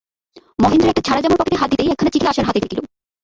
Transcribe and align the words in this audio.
মহেন্দ্রের 0.59 0.91
একটা 0.91 1.05
ছাড়া-জামার 1.07 1.39
পকেটে 1.39 1.59
হাত 1.59 1.69
দিতেই 1.71 1.91
একখানা 1.91 2.13
চিঠি 2.13 2.25
আশার 2.27 2.47
হাতে 2.47 2.59
ঠেকিল। 2.63 2.79